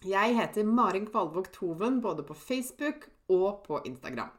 [0.00, 4.30] Jeg heter Marin Kvalvåg Toven både på Facebook og på Instagram.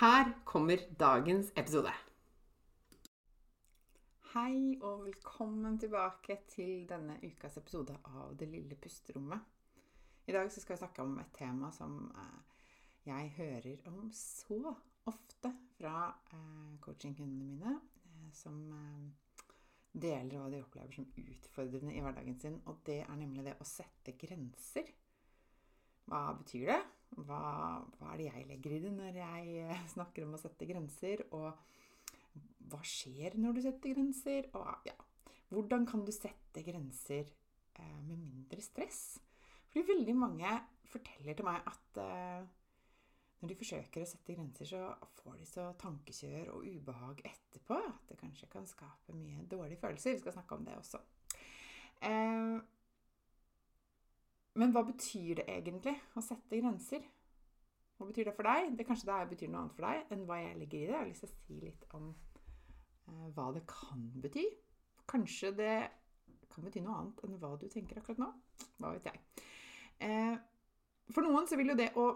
[0.00, 1.88] Her kommer dagens episode.
[4.34, 9.40] Hei og velkommen tilbake til denne ukas episode av Det lille pusterommet.
[10.28, 12.60] I dag skal vi snakke om et tema som eh,
[13.08, 14.74] jeg hører om så
[15.08, 18.60] ofte fra eh, coachingkundene mine, eh, som
[19.92, 22.58] deler hva de opplever som utfordrende i hverdagen sin.
[22.70, 24.88] Og det er nemlig det å sette grenser.
[26.08, 26.80] Hva betyr det?
[27.12, 27.42] Hva,
[27.98, 31.26] hva, er det jeg legger i det når jeg eh, snakker om å sette grenser?
[31.36, 31.50] Og
[32.72, 34.48] hva skjer når du setter grenser?
[34.56, 34.96] Og ja,
[35.52, 39.20] hvordan kan du sette grenser eh, med mindre stress?
[39.68, 40.56] Fordi veldig mange
[40.92, 42.48] forteller til meg at eh,
[43.42, 44.82] når de forsøker å sette grenser, så
[45.18, 50.14] får de så tankekjør og ubehag etterpå at det kanskje kan skape mye dårlige følelser.
[50.14, 51.00] Vi skal snakke om det også.
[52.06, 52.60] Eh,
[54.62, 57.02] men hva betyr det egentlig å sette grenser?
[57.98, 58.76] Hva betyr det for deg?
[58.78, 60.92] Det Kanskje det betyr noe annet for deg enn hva jeg legger i det.
[60.92, 64.48] Jeg har lyst til å si litt om eh, hva det kan bety.
[65.10, 65.76] Kanskje det
[66.52, 68.34] kan bety noe annet enn hva du tenker akkurat nå.
[68.78, 69.48] Hva vet jeg.
[70.06, 70.36] Eh,
[71.10, 72.12] for noen så vil jo det å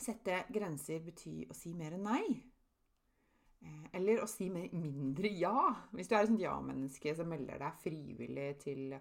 [0.00, 2.24] Sette grenser betyr å si mer enn nei.
[3.60, 5.74] Eh, eller å si mindre ja.
[5.92, 8.96] Hvis du er et ja-menneske som melder deg frivillig til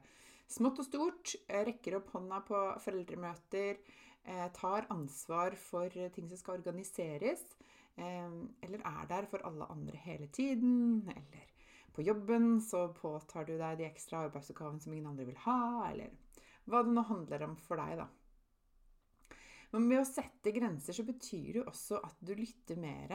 [0.49, 3.79] smått og stort, eh, rekker opp hånda på foreldremøter,
[4.25, 7.43] eh, tar ansvar for ting som skal organiseres,
[7.99, 11.49] eller er der for alle andre hele tiden, eller
[11.91, 16.13] på jobben så påtar du deg de ekstra arbeidsoppgavene som ingen andre vil ha, eller
[16.65, 18.07] hva det nå handler om for deg, da.
[19.73, 23.13] Men med å sette grenser så betyr det også at du lytter mer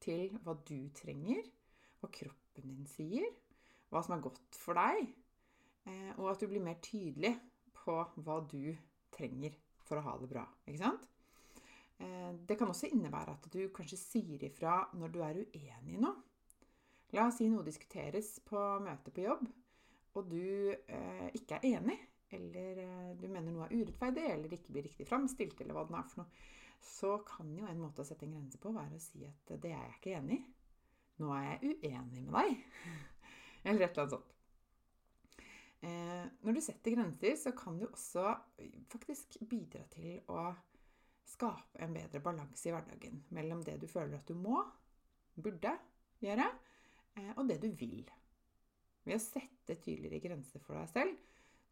[0.00, 1.40] til hva du trenger,
[2.00, 3.26] hva kroppen din sier,
[3.90, 5.08] hva som er godt for deg,
[5.88, 7.32] eh, og at du blir mer tydelig
[7.80, 8.74] på hva du
[9.14, 10.44] trenger for å ha det bra.
[10.68, 11.08] Ikke sant?
[12.00, 16.00] Eh, det kan også innebære at du kanskje sier ifra når du er uenig i
[16.00, 16.16] noe.
[17.16, 19.48] La oss si noe diskuteres på møte på jobb,
[20.14, 21.96] og du eh, ikke er enig
[22.30, 25.98] eller eh, du mener noe er urettferdig eller ikke blir riktig framstilt, eller hva det
[25.98, 26.48] er for noe,
[26.80, 29.72] så kan jo en måte å sette en grense på være å si at det
[29.74, 30.44] er jeg ikke enig i.
[31.20, 32.62] Nå er jeg uenig med deg.
[33.68, 34.36] eller et eller annet sånt.
[35.80, 38.34] Eh, når du setter grenser, så kan du også
[38.92, 40.50] faktisk bidra til å
[41.30, 44.60] skape en bedre balanse i hverdagen mellom det du føler at du må,
[45.40, 45.72] burde
[46.20, 46.48] gjøre,
[47.16, 48.02] eh, og det du vil.
[49.06, 51.29] Ved å sette tydeligere grenser for deg selv,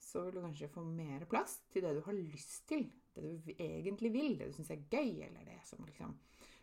[0.09, 2.87] så vil du kanskje få mer plass til det du har lyst til.
[3.13, 6.15] Det du egentlig vil, det du syns er gøy, eller det som liksom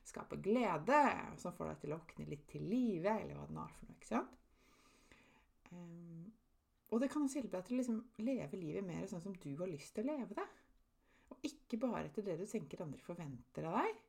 [0.05, 1.01] skaper glede,
[1.41, 3.97] som får deg til å våkne litt til live, eller hva det er for noe.
[3.97, 4.41] ikke sant?
[5.71, 6.25] Um,
[6.93, 9.51] og det kan også hjelpe deg til å liksom leve livet mer sånn som du
[9.59, 10.45] har lyst til å leve det.
[11.33, 14.01] Og ikke bare etter det du tenker andre forventer av deg,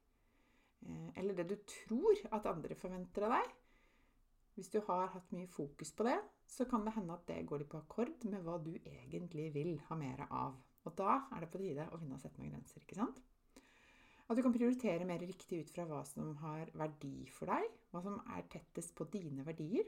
[0.86, 3.54] eh, eller det du tror at andre forventer av deg.
[4.56, 7.62] Hvis du har hatt mye fokus på det, så kan det hende at det går
[7.62, 10.56] litt på akkord med hva du egentlig vil ha mer av.
[10.86, 12.82] Og da er det på tide å begynne å sette noen grenser.
[12.82, 13.20] ikke sant?
[14.26, 18.02] At du kan prioritere mer riktig ut fra hva som har verdi for deg, hva
[18.02, 19.86] som er tettest på dine verdier.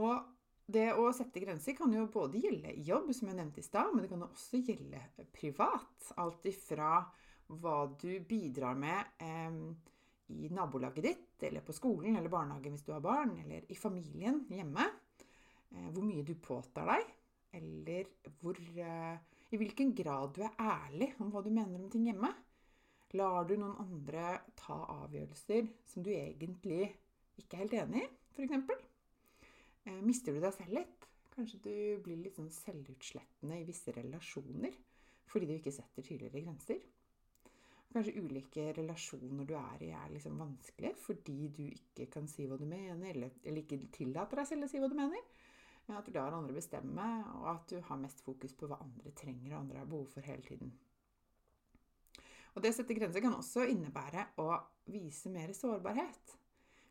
[0.00, 0.14] Og
[0.66, 4.04] det å sette grenser kan jo både gjelde jobb, som jeg nevnte i stad, men
[4.04, 6.08] det kan også gjelde privat.
[6.20, 6.98] Alt ifra
[7.46, 9.60] hva du bidrar med eh,
[10.34, 14.42] i nabolaget ditt, eller på skolen eller barnehagen hvis du har barn, eller i familien
[14.50, 14.88] hjemme.
[15.70, 17.14] Eh, hvor mye du påtar deg.
[17.56, 18.08] eller
[18.42, 19.16] hvor uh,
[19.50, 22.28] I hvilken grad du er ærlig om hva du mener om ting hjemme.
[23.16, 26.90] Lar du noen andre ta avgjørelser som du egentlig
[27.38, 28.84] ikke er helt enig i, f.eks.?
[29.86, 31.08] Uh, mister du deg selv litt?
[31.32, 31.72] Kanskje du
[32.04, 34.76] blir litt sånn selvutslettende i visse relasjoner
[35.30, 36.82] fordi du ikke setter tydeligere grenser.
[37.96, 42.58] Kanskje ulike relasjoner du er i, er liksom vanskelig fordi du ikke kan si hva
[42.60, 45.22] du mener, eller, eller ikke tillater deg selv å si hva du mener.
[45.88, 47.06] At du lar andre bestemme,
[47.38, 50.28] og at du har mest fokus på hva andre trenger og andre har behov for
[50.28, 50.74] hele tiden.
[52.52, 54.50] Og Det å sette grenser kan også innebære å
[54.92, 56.36] vise mer sårbarhet.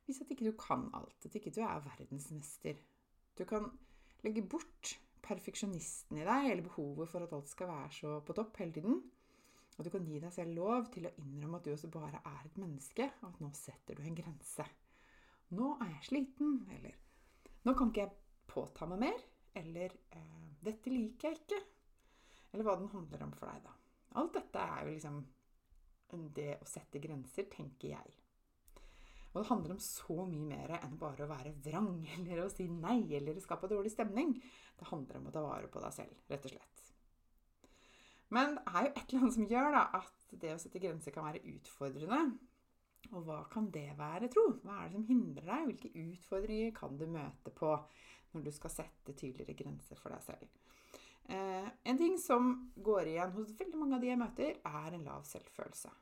[0.09, 2.81] Vise at ikke du kan alt, at ikke du er verdensmester.
[3.37, 3.69] Du kan
[4.25, 8.57] legge bort perfeksjonisten i deg, eller behovet for at alt skal være så på topp
[8.61, 9.03] hele tiden.
[9.75, 12.47] Og du kan gi deg selv lov til å innrømme at du også bare er
[12.47, 14.65] et menneske, og at nå setter du en grense.
[15.55, 16.95] Nå er jeg sliten, eller
[17.65, 18.15] nå kan ikke jeg
[18.49, 19.23] påta meg mer,
[19.59, 21.61] eller eh, dette liker jeg ikke.
[22.53, 23.73] Eller hva den handler om for deg, da.
[24.21, 25.23] Alt dette er jo liksom
[26.35, 28.15] det å sette grenser, tenker jeg.
[29.33, 32.69] Og det handler om så mye mer enn bare å være vrang eller å si
[32.71, 34.37] nei eller skape dårlig stemning.
[34.79, 36.85] Det handler om å ta vare på deg selv, rett og slett.
[38.33, 41.13] Men det er jo et eller annet som gjør da, at det å sette grenser
[41.13, 42.21] kan være utfordrende.
[43.13, 44.47] Og hva kan det være, tro?
[44.63, 45.67] Hva er det som hindrer deg?
[45.69, 47.75] Hvilke utfordringer kan du møte på
[48.33, 50.47] når du skal sette tydeligere grenser for deg selv?
[51.25, 55.05] Eh, en ting som går igjen hos veldig mange av de jeg møter, er en
[55.05, 55.93] lav selvfølelse.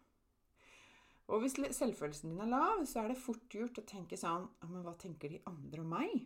[1.31, 4.83] Og hvis selvfølelsen din er lav, så er det fort gjort å tenke sånn Men
[4.83, 6.25] hva tenker de andre om meg?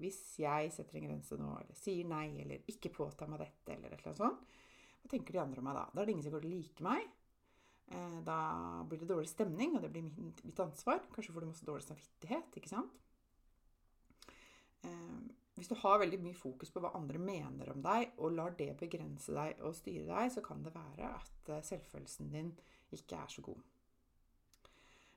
[0.00, 3.90] Hvis jeg setter en grense nå, eller sier nei, eller ikke påtar meg dette, eller
[3.90, 4.56] et eller annet sånt,
[5.08, 5.86] hva tenker de andre om meg da?
[5.94, 7.06] Da er det ingen som går til å like meg.
[7.88, 8.38] Eh, da
[8.84, 11.00] blir det dårlig stemning, og det blir mitt ansvar.
[11.14, 12.98] Kanskje får du masse dårlig samvittighet, ikke sant?
[14.84, 15.16] Eh,
[15.56, 18.74] hvis du har veldig mye fokus på hva andre mener om deg, og lar det
[18.78, 22.52] begrense deg og styre deg, så kan det være at eh, selvfølelsen din
[22.94, 23.64] ikke er så god.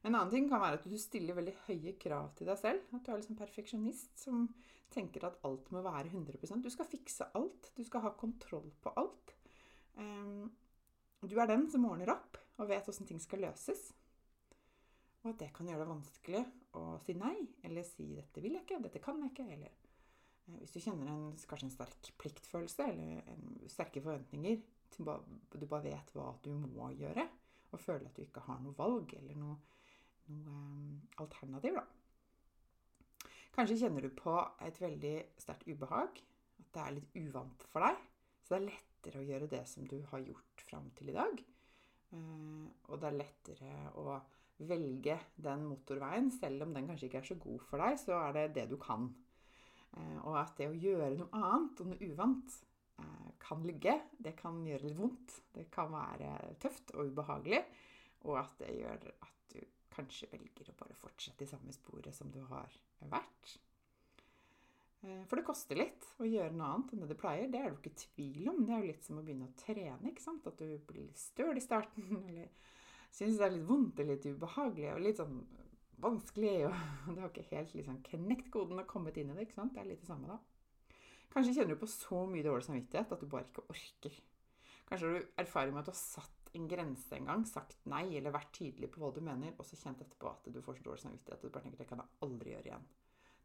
[0.01, 2.87] En annen ting kan være at du stiller veldig høye krav til deg selv.
[2.95, 4.47] At du er liksom perfeksjonist som
[4.91, 7.69] tenker at alt må være 100% Du skal fikse alt.
[7.77, 9.35] Du skal ha kontroll på alt.
[9.97, 13.91] Du er den som ordner opp og vet åssen ting skal løses.
[15.21, 16.41] Og at det kan gjøre det vanskelig
[16.77, 17.35] å si nei,
[17.67, 19.71] eller si 'dette vil jeg ikke', 'dette kan jeg ikke', eller
[20.47, 24.61] uh, hvis du kjenner en, kanskje en sterk pliktfølelse eller en, sterke forventninger
[24.97, 27.27] Du bare vet hva du må gjøre,
[27.71, 29.55] og føler at du ikke har noe valg eller noe
[30.31, 31.85] noe um, alternativ, da.
[33.55, 34.33] Kanskje kjenner du på
[34.63, 36.21] et veldig sterkt ubehag.
[36.61, 37.99] At det er litt uvant for deg.
[38.51, 41.37] Så det er lettere å gjøre det som du har gjort fram til i dag.
[42.11, 44.17] Uh, og det er lettere å
[44.67, 48.35] velge den motorveien, selv om den kanskje ikke er så god for deg, så er
[48.35, 49.07] det det du kan.
[49.95, 52.59] Uh, og at det å gjøre noe annet og noe uvant
[52.99, 53.95] uh, kan ligge.
[54.19, 55.39] Det kan gjøre litt vondt.
[55.55, 57.63] Det kan være tøft og ubehagelig.
[58.27, 59.63] Og at det gjør at du
[59.95, 62.81] kanskje velger å bare fortsette i samme sporet som du har
[63.15, 63.61] vært.
[65.01, 67.49] Eh, for det koster litt å gjøre noe annet enn det du pleier.
[67.49, 68.61] Det er det jo ikke tvil om.
[68.67, 70.11] Det er jo litt som å begynne å trene.
[70.11, 70.47] ikke sant?
[70.49, 72.51] At du blir litt støl i starten, eller
[73.11, 75.39] syns det er litt vondt eller litt ubehagelig og litt sånn
[76.01, 76.55] vanskelig.
[77.07, 79.47] Og du har ikke helt liksom knekt koden og kommet inn i det.
[79.47, 79.73] ikke sant?
[79.75, 80.39] Det er litt det samme, da.
[81.31, 84.15] Kanskje kjenner du på så mye dårlig samvittighet at du bare ikke orker.
[84.89, 88.03] Kanskje har du erfaring med at du har satt en grense en gang, sagt nei
[88.19, 90.87] eller vært tydelig på hva du mener, og så kjent etterpå at du får så
[90.89, 92.89] dårlig samvittighet at du bare tenker det kan jeg aldri gjøre igjen.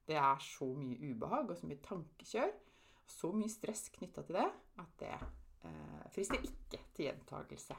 [0.06, 4.38] Det er så mye ubehag og så mye tankekjør og så mye stress knytta til
[4.38, 4.46] det
[4.82, 7.76] at det eh, frister ikke til gjentakelse.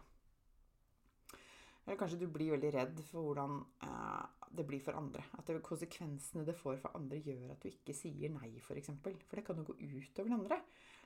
[1.88, 5.24] Eller kanskje du blir veldig redd for hvordan eh, det blir for andre.
[5.40, 8.68] At det, konsekvensene det får for andre, gjør at du ikke sier nei, f.eks.
[8.68, 9.16] For, eksempel.
[9.24, 10.60] for det kan jo gå ut over den andre.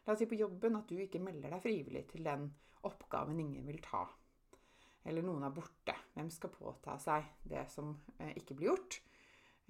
[0.05, 2.49] La oss si på jobben at du ikke melder deg frivillig til den
[2.89, 4.07] oppgaven ingen vil ta.
[5.05, 5.93] Eller noen er borte.
[6.15, 8.97] Hvem skal påta seg det som eh, ikke blir gjort?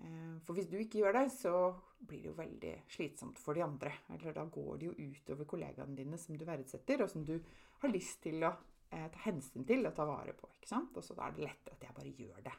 [0.02, 1.54] Eh, for hvis du ikke gjør det, så
[2.00, 3.94] blir det jo veldig slitsomt for de andre.
[4.16, 7.38] Eller da går det jo utover kollegaene dine som du verdsetter, og som du
[7.84, 8.52] har lyst til å
[8.90, 10.50] eh, ta hensyn til og ta vare på.
[10.58, 10.98] ikke sant?
[10.98, 12.58] Og så da er det lettere at jeg bare gjør det.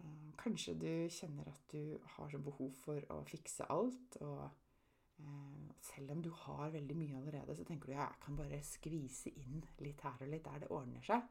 [0.00, 4.20] Eh, kanskje du kjenner at du har så behov for å fikse alt.
[4.22, 4.50] og
[5.82, 9.30] selv om du har veldig mye allerede, så tenker du ja, jeg kan bare skvise
[9.38, 10.62] inn litt her og litt der.
[10.64, 11.28] Det ordner seg.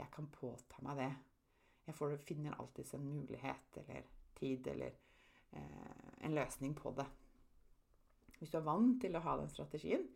[0.00, 1.10] Jeg kan påta meg det.
[1.88, 4.06] Jeg får, finner alltids en mulighet eller
[4.38, 4.94] tid eller
[5.56, 7.06] eh, en løsning på det.
[8.38, 10.06] Hvis du er vant til å ha den strategien,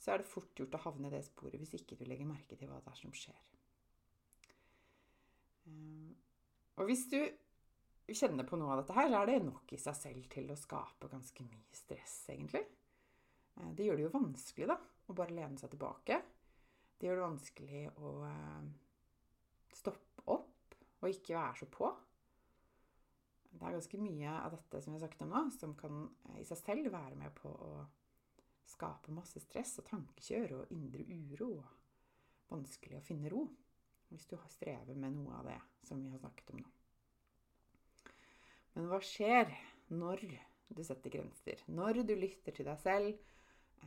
[0.00, 2.56] så er det fort gjort å havne i det sporet hvis ikke du legger merke
[2.56, 3.42] til hva det er som skjer.
[5.66, 6.14] Eh,
[6.76, 7.20] og hvis du
[8.14, 10.58] kjenner på noe av dette her, så er det nok i seg selv til å
[10.58, 12.62] skape ganske mye stress, egentlig.
[13.56, 16.20] Eh, det gjør det jo vanskelig, da, å bare lene seg tilbake.
[16.96, 18.68] Det gjør det vanskelig å eh,
[19.76, 20.45] stoppe opp
[21.02, 21.90] og ikke være så på.
[23.56, 26.02] Det er ganske mye av dette som vi har snakket om nå, som kan
[26.36, 27.70] i seg selv være med på å
[28.66, 31.52] skape masse stress og tankekjør og indre uro.
[32.50, 33.46] Vanskelig å finne ro
[34.10, 36.68] hvis du strever med noe av det som vi har snakket om nå.
[38.76, 39.50] Men hva skjer
[39.88, 40.22] når
[40.68, 41.62] du setter grenser?
[41.72, 43.16] Når du lytter til deg selv?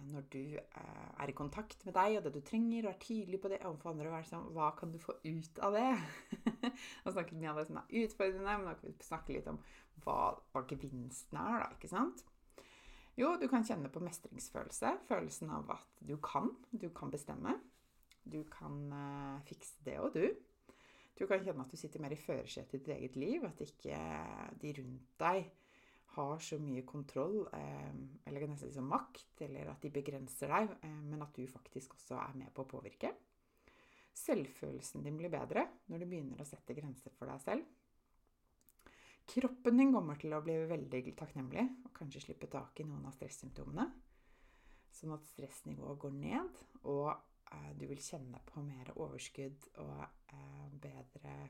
[0.10, 3.41] Når du eh, er i kontakt med deg og det du trenger, og er tydelig
[3.44, 5.91] på det overfor andre, og sånn, hva kan du få ut av det?
[7.03, 9.62] Nå snakket mye om det som er utfordrende, men da kan vi snakke litt om
[10.06, 10.20] hva,
[10.53, 12.24] hva gevinsten er, da, ikke sant?
[13.20, 14.94] Jo, du kan kjenne på mestringsfølelse.
[15.10, 16.53] Følelsen av at du kan.
[16.72, 17.58] Du kan bestemme.
[18.24, 20.24] Du kan uh, fikse det og du.
[21.20, 23.44] Du kan kjenne at du sitter mer i førersetet i ditt eget liv.
[23.44, 24.00] At ikke
[24.62, 25.50] de rundt deg
[26.20, 27.96] har så mye kontroll, eh,
[28.30, 32.20] eller nesten liksom makt, eller at de begrenser deg, eh, men at du faktisk også
[32.20, 33.14] er med på å påvirke.
[34.20, 37.70] Selvfølelsen din blir bedre når du begynner å sette grenser for deg selv.
[39.30, 43.14] Kroppen din kommer til å bli veldig takknemlig og kanskje slippe tak i noen av
[43.14, 43.86] stressymptomene.
[44.90, 50.66] Sånn at stressnivået går ned, og eh, du vil kjenne på mer overskudd og eh,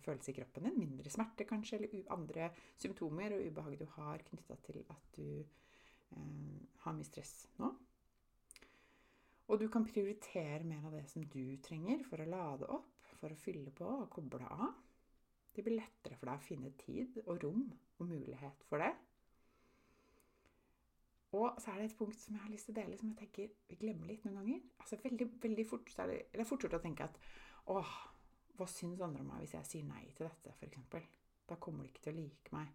[0.09, 0.79] følelse i kroppen din.
[0.81, 2.49] Mindre smerte kanskje, eller andre
[2.81, 7.71] symptomer og ubehag du har knytta til at du eh, har mye stress nå.
[9.49, 13.33] Og du kan prioritere mer av det som du trenger for å lade opp, for
[13.33, 14.77] å fylle på og koble av.
[15.55, 17.63] Det blir lettere for deg å finne tid og rom
[17.97, 18.91] og mulighet for det.
[21.37, 23.19] Og så er det et punkt som jeg har lyst til å dele, som jeg
[23.19, 24.61] tenker vi glemmer litt noen ganger.
[24.81, 27.19] Altså veldig, veldig fort, så er det, det fort gjort å tenke at
[27.69, 27.91] åh,
[28.59, 31.09] hva syns andre om meg hvis jeg sier nei til dette, f.eks.?
[31.49, 32.73] Da kommer de ikke til å like meg.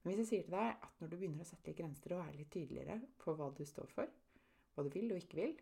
[0.00, 2.22] Men hvis jeg sier til deg at når du begynner å sette litt grenser og
[2.22, 4.14] være litt tydeligere på hva du står for,
[4.74, 5.58] hva du vil og ikke vil,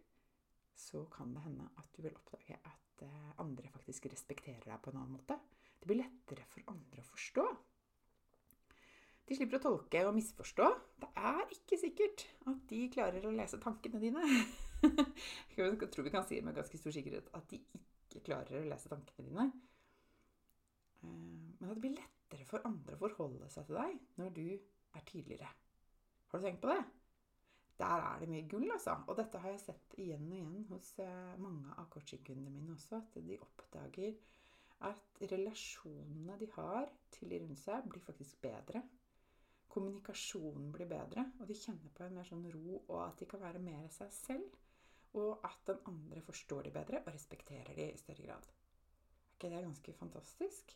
[0.79, 4.93] så kan det hende at du vil oppdage at eh, andre faktisk respekterer deg på
[4.93, 5.35] en annen måte.
[5.79, 7.47] Det blir lettere for andre å forstå.
[9.29, 10.69] De slipper å tolke og misforstå.
[11.03, 14.23] Det er ikke sikkert at de klarer å lese tankene dine.
[15.59, 17.61] Jeg tror vi kan si med ganske stor sikkerhet at de
[18.19, 19.49] ikke klarer å lese tankene dine.
[21.03, 24.47] Eh, men at det blir lettere for andre å forholde seg til deg når du
[24.53, 25.51] er tydeligere.
[26.29, 26.81] Har du tenkt på det?
[27.79, 28.97] Der er det mye gull, altså.
[29.07, 32.99] Og dette har jeg sett igjen og igjen hos eh, mange av coachingkundene mine også.
[32.99, 34.17] At de oppdager
[34.89, 38.83] at relasjonene de har til de rundt seg, blir faktisk bedre.
[39.69, 43.43] Kommunikasjonen blir bedre, og de kjenner på en mer sånn ro, og at de kan
[43.43, 44.59] være mer seg selv.
[45.17, 48.49] Og at den andre forstår de bedre og respekterer de i større grad.
[48.49, 50.75] Er ikke det ganske fantastisk?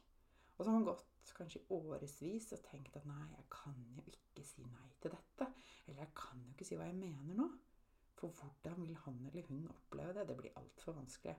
[0.58, 4.04] Og så har man gått kanskje i årevis og tenkt at nei, jeg kan jo
[4.06, 5.48] ikke si nei til dette.
[5.86, 7.48] Eller jeg kan jo ikke si hva jeg mener nå.
[8.18, 10.28] For hvordan vil han eller hun oppleve det?
[10.28, 11.34] Det blir altfor vanskelig.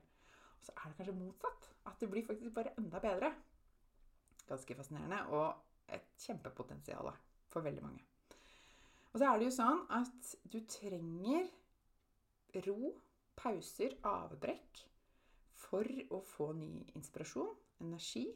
[0.59, 1.69] Og så er det kanskje motsatt.
[1.87, 3.33] At det blir faktisk bare enda bedre.
[4.47, 7.11] Ganske fascinerende og et kjempepotensial
[7.47, 8.03] for veldig mange.
[9.13, 11.47] Og så er det jo sånn at du trenger
[12.67, 12.93] ro,
[13.35, 14.83] pauser, avbrekk
[15.63, 18.27] for å få ny inspirasjon, energi,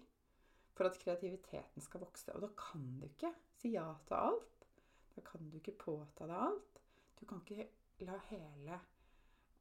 [0.77, 2.33] for at kreativiteten skal vokse.
[2.35, 4.67] Og da kan du ikke si ja til alt.
[5.15, 6.81] Da kan du ikke påta deg alt.
[7.17, 7.69] Du kan ikke
[8.05, 8.79] la hele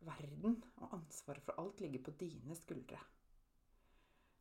[0.05, 3.01] verden og ansvaret for alt ligge på dine skuldre.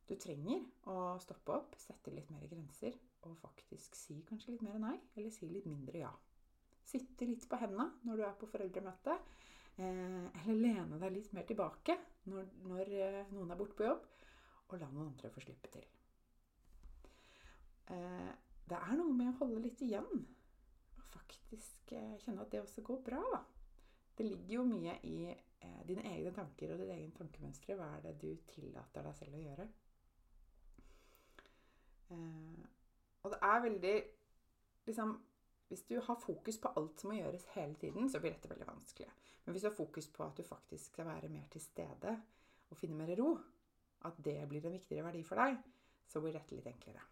[0.06, 0.60] Du trenger
[0.92, 2.94] å stoppe opp, sette litt mer grenser
[3.26, 6.12] og faktisk si kanskje litt mer nei, eller si litt mindre ja.
[6.86, 9.16] Sitte litt på hendene når du er på foreldremøte,
[9.76, 11.98] eller lene deg litt mer tilbake
[12.30, 14.06] når, når eh, noen er borte på jobb,
[14.66, 15.84] og la noen andre få slippe til.
[17.92, 18.30] Eh,
[18.66, 20.24] det er noe med å holde litt igjen,
[20.96, 23.20] og faktisk eh, kjenne at det også går bra.
[23.34, 23.42] da.
[24.16, 27.76] Det ligger jo mye i eh, dine egne tanker og ditt egen tankemønstre.
[27.78, 29.68] Hva er det du tillater deg selv å gjøre?
[32.16, 32.66] Eh,
[33.22, 33.96] og det er veldig
[34.86, 35.16] liksom,
[35.66, 38.68] Hvis du har fokus på alt som må gjøres hele tiden, så blir dette veldig
[38.68, 39.08] vanskelig.
[39.46, 42.16] Men hvis du har fokus på at du faktisk skal være mer til stede
[42.66, 43.36] og finne mer ro,
[44.06, 45.60] at det blir en viktigere verdi for deg,
[46.06, 47.02] så blir dette litt enklere.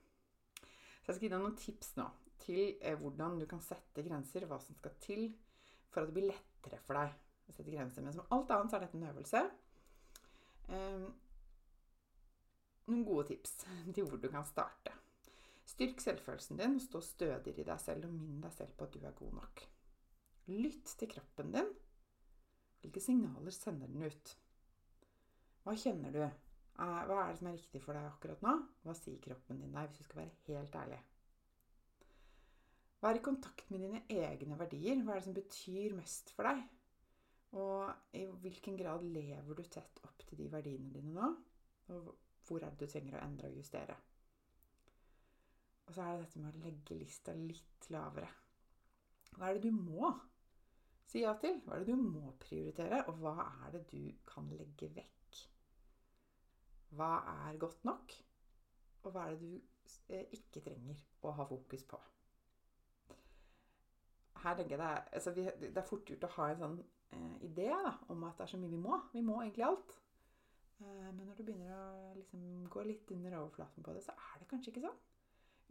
[1.04, 2.08] Så jeg skal gi deg noen tips nå
[2.42, 5.28] til eh, hvordan du kan sette grenser, hva som skal til
[5.92, 8.02] for at det blir lettere for deg å sette grenser.
[8.02, 9.42] Men som alt annet så er dette en øvelse.
[10.64, 11.06] Um,
[12.88, 13.56] noen gode tips
[13.94, 14.96] til hvor du kan starte.
[15.68, 19.06] Styrk selvfølelsen din, stå stødigere i deg selv og minn deg selv på at du
[19.06, 19.64] er god nok.
[20.52, 21.70] Lytt til kroppen din.
[22.84, 24.30] Hvilke signaler sender den ut?
[25.64, 26.20] Hva kjenner du?
[26.76, 28.52] Hva er det som er riktig for deg akkurat nå?
[28.84, 30.98] Hva sier kroppen din deg, hvis du skal være helt ærlig?
[33.00, 35.00] Vær i kontakt med dine egne verdier.
[35.00, 36.60] Hva er det som betyr mest for deg?
[37.56, 41.30] Og i hvilken grad lever du tett opp til de verdiene dine nå?
[41.94, 42.12] Og
[42.44, 43.96] hvor er det du trenger å endre og justere?
[45.88, 48.28] Og så er det dette med å legge lista litt lavere.
[49.38, 50.12] Hva er det du må
[51.10, 51.60] si ja til?
[51.64, 53.02] Hva er det du må prioritere?
[53.10, 53.34] Og hva
[53.66, 55.42] er det du kan legge vekk?
[56.94, 57.12] Hva
[57.48, 58.16] er godt nok?
[59.04, 62.00] Og hva er det du eh, ikke trenger å ha fokus på?
[64.44, 66.80] Her tenker jeg det er, altså vi, det er fort gjort å ha en sånn
[67.16, 68.98] eh, idé da, om at det er så mye vi må.
[69.14, 69.96] Vi må egentlig alt.
[70.80, 74.40] Eh, men når du begynner å liksom, gå litt under overflaten på det, så er
[74.40, 75.00] det kanskje ikke sånn.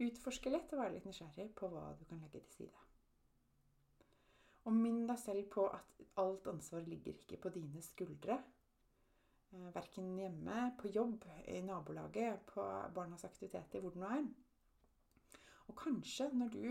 [0.04, 2.84] Utforske litt og være litt nysgjerrig på hva du kan legge til side.
[4.64, 8.38] Og minn deg selv på at alt ansvar ligger ikke på dine skuldre.
[9.52, 14.26] Eh, Verken hjemme, på jobb, i nabolaget, på barnas aktiviteter, hvor det nå er.
[15.68, 16.66] Og kanskje når du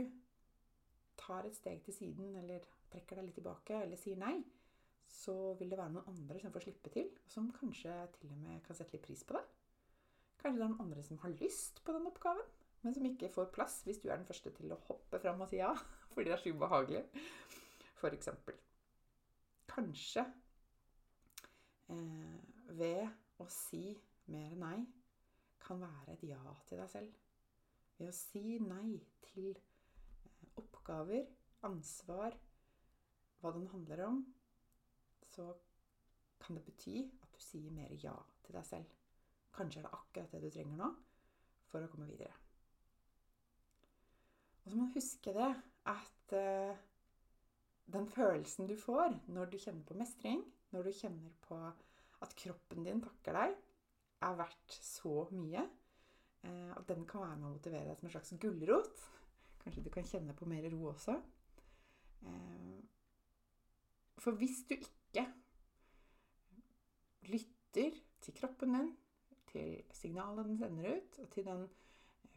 [1.19, 4.37] tar et steg til siden, eller trekker deg litt tilbake, eller sier nei,
[5.13, 8.61] så vil det være noen andre som får slippe til, som kanskje til og med
[8.65, 9.43] kan sette litt pris på det.
[10.41, 12.47] Kanskje det er noen andre som har lyst på den oppgaven,
[12.83, 15.51] men som ikke får plass hvis du er den første til å hoppe fram og
[15.51, 15.71] si ja,
[16.13, 17.03] fordi det er så ubehagelig,
[18.03, 18.29] f.eks.
[19.73, 20.25] Kanskje
[21.89, 22.39] eh,
[22.75, 23.85] ved å si
[24.33, 24.79] mer nei
[25.63, 27.19] kan være et ja til deg selv.
[27.97, 28.97] Ved å si nei
[29.29, 31.29] til eh, oppgaver,
[31.63, 32.35] ansvar,
[33.39, 34.21] hva den handler om,
[35.33, 35.49] så
[36.43, 38.99] kan det bety at du sier mer ja til deg selv.
[39.53, 40.89] Kanskje er det akkurat det du trenger nå
[41.71, 42.33] for å komme videre.
[44.63, 45.49] Og så må du huske det
[45.91, 46.83] at uh,
[47.93, 51.59] den følelsen du får når du kjenner på mestring, når du kjenner på
[52.23, 53.55] at kroppen din takker deg,
[54.23, 55.65] er verdt så mye.
[56.43, 59.03] Uh, og den kan være med å motivere deg som en slags gulrot.
[59.63, 61.15] Kanskje du kan kjenne på mer ro også.
[62.23, 62.81] Uh,
[64.23, 65.25] for hvis du ikke
[67.31, 68.91] lytter til kroppen din,
[69.51, 71.65] til signalene den sender ut, og til den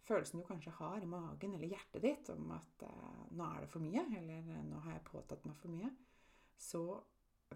[0.07, 3.71] følelsen du kanskje har i magen eller hjertet ditt om at eh, nå er det
[3.73, 5.91] for mye, eller nå har jeg påtatt meg for mye,
[6.57, 6.83] så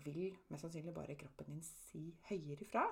[0.05, 2.85] vil mest sannsynlig bare kroppen din si høyere ifra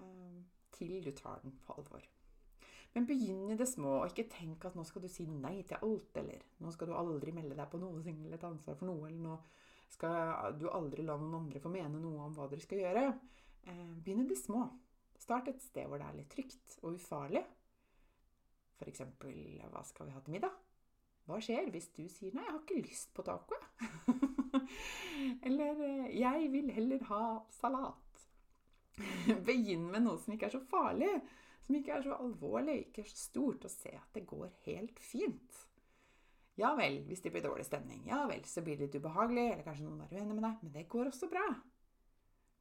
[0.00, 0.42] eh,
[0.74, 2.06] til du tar den på alvor.
[2.94, 5.82] Men begynn i det små, og ikke tenk at nå skal du si nei til
[5.82, 9.10] alt, eller nå skal du aldri melde deg på noe eller ta ansvar for noe,
[9.10, 9.38] eller nå
[9.94, 13.04] skal du aldri la noen andre få mene noe om hva dere skal gjøre.
[13.70, 14.66] Eh, begynn i det små.
[15.18, 17.44] Start et sted hvor det er litt trygt og ufarlig.
[18.80, 19.02] F.eks.:
[19.70, 20.54] Hva skal vi ha til middag?
[21.24, 23.60] Hva skjer hvis du sier 'nei, jeg har ikke lyst på taco'?
[25.48, 25.78] Eller
[26.12, 28.26] 'jeg vil heller ha salat'.
[29.46, 31.12] Begynn med noe som ikke er så farlig,
[31.64, 35.00] som ikke er så alvorlig, ikke er så stort, og se at det går helt
[35.00, 35.62] fint.
[36.60, 39.64] Ja vel, hvis det blir dårlig stemning, ja vel, så blir det litt ubehagelig, eller
[39.66, 41.46] kanskje noen er uenig med deg, men det går også bra.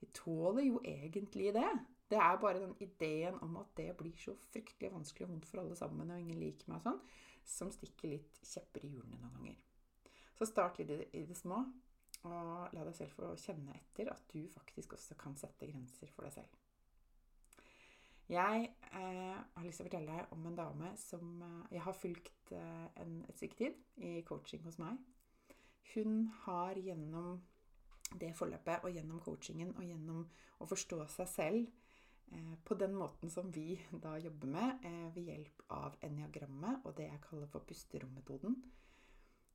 [0.01, 1.69] Vi tåler jo egentlig det.
[2.13, 5.63] Det er bare den ideen om at det blir så fryktelig vanskelig og vondt for
[5.63, 6.99] alle sammen, og ingen liker meg og sånn,
[7.55, 9.55] som stikker litt kjepper i hjulene noen ganger.
[10.37, 11.63] Så start litt i det små,
[12.29, 16.27] og la deg selv få kjenne etter at du faktisk også kan sette grenser for
[16.27, 16.59] deg selv.
[18.31, 21.97] Jeg eh, har lyst til å fortelle deg om en dame som eh, jeg har
[21.97, 25.01] fulgt eh, en, et stykke tid i coaching hos meg.
[25.93, 27.41] Hun har gjennom
[28.21, 30.23] det forløpet og gjennom coachingen og gjennom
[30.61, 31.82] å forstå seg selv
[32.63, 37.09] på den måten som vi da jobber med eh, ved hjelp av eniagrammet og det
[37.09, 38.55] jeg kaller for pusterommetoden,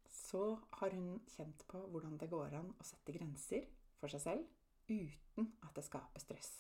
[0.09, 0.42] så
[0.81, 3.66] har hun kjent på hvordan det går an å sette grenser
[3.98, 6.52] for seg selv uten at det skaper stress.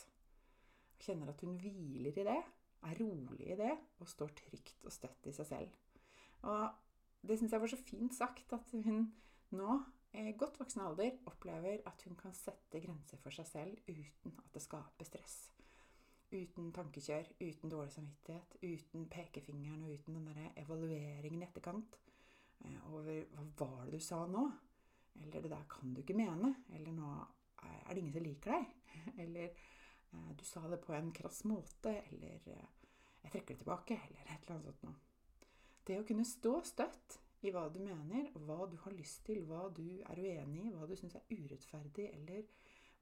[0.96, 2.40] Og kjenner at hun hviler i det,
[2.86, 5.78] er rolig i det og står trygt og støtt i seg selv.
[6.46, 9.08] Og det syns jeg var så fint sagt at hun
[9.58, 9.78] nå,
[10.14, 14.52] i godt voksen alder, opplever at hun kan sette grenser for seg selv uten at
[14.54, 15.38] det skaper stress.
[16.28, 21.96] Uten tankekjør, uten dårlig samvittighet, uten pekefingeren og uten den der evalueringen i etterkant
[22.64, 24.42] eh, over hva var det du sa nå?
[25.22, 26.52] Eller det der kan du ikke mene.
[26.76, 27.12] Eller nå
[27.64, 28.74] er det ingen som liker deg.
[29.24, 31.94] Eller eh, du sa det på en krass måte.
[32.12, 32.68] Eller eh,
[33.24, 33.98] jeg trekker det tilbake.
[34.08, 35.00] Eller et eller annet sånt noe.
[35.88, 39.68] Det å kunne stå støtt i hva du mener, hva du har lyst til, hva
[39.72, 42.44] du er uenig i, hva du syns er urettferdig, eller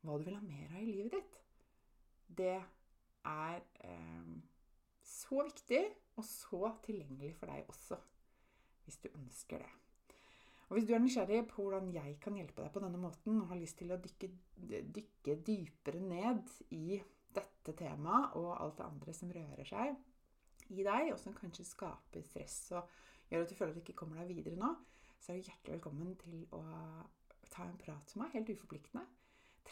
[0.04, 1.38] hva du vil ha mer av i livet ditt,
[2.38, 2.54] det
[3.26, 4.36] er eh,
[5.06, 5.82] så viktig
[6.16, 7.98] og så tilgjengelig for deg også,
[8.84, 9.72] hvis du ønsker det.
[10.66, 13.52] Og Hvis du er nysgjerrig på hvordan jeg kan hjelpe deg på denne måten, og
[13.52, 14.30] har lyst til å dykke,
[14.96, 16.98] dykke dypere ned i
[17.36, 19.94] dette temaet og alt det andre som rører seg
[20.74, 22.90] i deg, og som kanskje skaper stress og
[23.30, 24.72] gjør at du føler at du ikke kommer deg videre nå,
[25.20, 26.62] så er du hjertelig velkommen til å
[27.52, 29.06] ta en prat med meg, helt uforpliktende.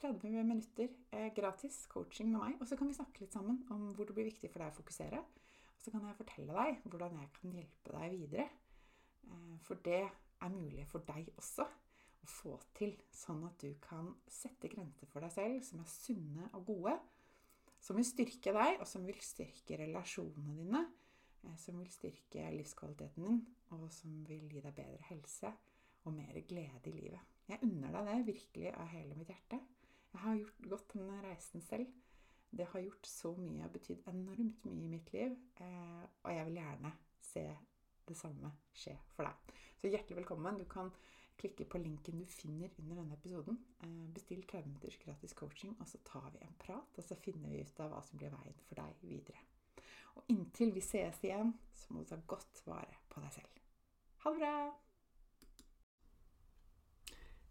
[0.00, 3.90] 30 minutter eh, gratis coaching med meg, og så kan vi snakke litt sammen om
[3.94, 5.20] hvor det blir viktig for deg å fokusere.
[5.20, 8.46] Og så kan jeg fortelle deg hvordan jeg kan hjelpe deg videre.
[9.28, 11.66] Eh, for det er mulig for deg også
[12.24, 16.50] å få til, sånn at du kan sette grenser for deg selv som er sunne
[16.52, 16.96] og gode.
[17.84, 20.84] Som vil styrke deg, og som vil styrke relasjonene dine.
[21.44, 23.44] Eh, som vil styrke livskvaliteten din,
[23.76, 25.52] og som vil gi deg bedre helse
[26.04, 27.30] og mer glede i livet.
[27.48, 29.60] Jeg unner deg det virkelig av hele mitt hjerte.
[30.14, 31.90] Jeg har gjort, gått denne reisen selv.
[32.54, 35.34] Det har gjort så mye og betydd enormt mye i mitt liv.
[35.58, 37.42] Eh, og jeg vil gjerne se
[38.06, 39.56] det samme skje for deg.
[39.80, 40.60] Så hjertelig velkommen.
[40.60, 40.92] Du kan
[41.40, 43.58] klikke på linken du finner under denne episoden.
[43.82, 46.94] Eh, bestill 30 minutters gratis coaching, og så tar vi en prat.
[46.94, 49.42] Og så finner vi ut av hva som blir veien for deg videre.
[50.14, 53.62] Og inntil vi sees igjen, så må du ta godt vare på deg selv.
[54.22, 54.83] Ha det bra!